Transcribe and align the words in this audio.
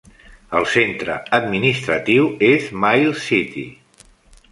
El 0.59 0.63
centre 0.75 1.17
administratiu 1.37 2.25
es 2.47 2.71
Miles 2.87 3.21
City. 3.27 3.67